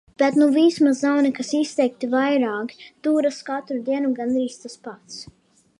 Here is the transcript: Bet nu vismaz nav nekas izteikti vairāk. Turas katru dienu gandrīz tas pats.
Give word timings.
Bet 0.19 0.37
nu 0.43 0.45
vismaz 0.53 1.01
nav 1.07 1.19
nekas 1.25 1.51
izteikti 1.59 2.09
vairāk. 2.15 2.73
Turas 3.09 3.39
katru 3.51 3.81
dienu 3.91 4.13
gandrīz 4.23 4.59
tas 4.65 4.81
pats. 4.89 5.25